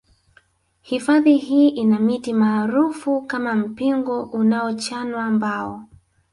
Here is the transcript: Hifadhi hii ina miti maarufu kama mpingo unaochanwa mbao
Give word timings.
Hifadhi 0.81 1.37
hii 1.37 1.69
ina 1.69 1.99
miti 1.99 2.33
maarufu 2.33 3.21
kama 3.21 3.55
mpingo 3.55 4.23
unaochanwa 4.23 5.29
mbao 5.29 5.85